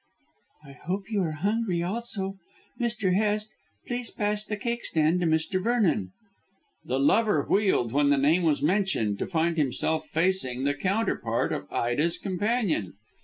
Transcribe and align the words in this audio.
"I 0.65 0.71
hope 0.71 1.11
you 1.11 1.21
are 1.21 1.31
hungry 1.45 1.83
also. 1.83 2.39
Mr. 2.79 3.13
Hest, 3.13 3.51
please 3.85 4.09
pass 4.09 4.43
the 4.43 4.57
cakestand 4.57 5.19
to 5.19 5.27
Mr. 5.27 5.61
Vernon." 5.61 6.09
The 6.83 6.97
lover 6.99 7.43
wheeled 7.47 7.91
when 7.91 8.09
the 8.09 8.17
name 8.17 8.41
was 8.41 8.63
mentioned, 8.63 9.19
to 9.19 9.27
find 9.27 9.57
himself 9.57 10.07
facing 10.07 10.63
the 10.63 10.73
counterpart 10.73 11.53
of 11.53 11.71
Ida's 11.71 12.17
companion. 12.17 12.93